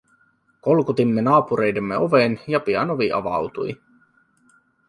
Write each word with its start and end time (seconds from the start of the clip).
Kolkutimme 0.67 1.21
naapureidemme 1.27 1.97
oveen, 2.07 2.39
ja 2.55 2.63
pian 2.71 2.97
ovi 2.97 3.11
avautui. 3.19 3.75